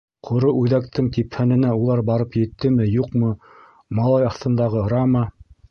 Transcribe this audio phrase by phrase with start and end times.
[0.27, 3.33] Ҡоро Үҙәктең типһәненә улар барып еттеме, юҡмы,
[4.01, 5.29] малай аҫтындағы Рама...